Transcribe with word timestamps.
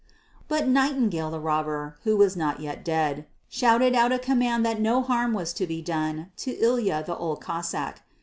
But 0.47 0.67
Nightingale 0.67 1.29
the 1.29 1.39
Robber, 1.39 1.95
who 2.05 2.17
was 2.17 2.35
not 2.35 2.59
yet 2.59 2.83
dead, 2.83 3.27
shouted 3.47 3.93
out 3.93 4.11
a 4.11 4.17
command 4.17 4.65
that 4.65 4.81
no 4.81 5.03
harm 5.03 5.31
was 5.31 5.53
to 5.53 5.67
be 5.67 5.79
done 5.83 6.31
to 6.37 6.53
Ilya 6.57 7.03
the 7.05 7.15
Old 7.15 7.39
Cossáck. 7.39 7.97